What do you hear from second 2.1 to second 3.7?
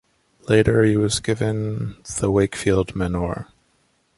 the Wakefield manor.